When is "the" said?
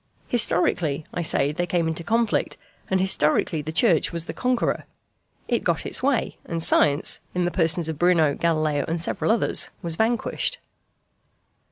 3.61-3.71, 4.25-4.33, 7.45-7.51